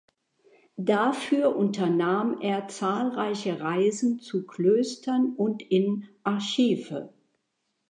Dafür 0.77 1.55
unternahm 1.55 2.39
er 2.41 2.67
zahlreiche 2.69 3.59
Reisen 3.59 4.19
zu 4.19 4.47
Klöstern 4.47 5.35
und 5.35 5.61
in 5.61 6.05
Archive. 6.23 7.13